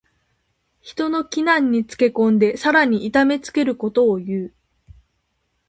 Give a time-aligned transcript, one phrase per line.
[0.81, 4.51] 人の危難につけ込んでさらに痛めつけることをいう。